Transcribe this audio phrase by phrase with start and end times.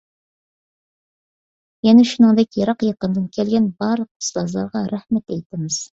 [1.87, 5.79] يەنە شۇنىڭدەك، يىراق-يېقىندىن كەلگەن بارلىق ئۇستازلارغا رەھمەت ئېيتىمىز.